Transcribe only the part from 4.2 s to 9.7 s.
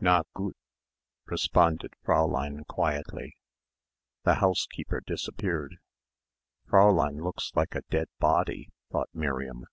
The housekeeper disappeared. "Fräulein looks like a dead body," thought Miriam.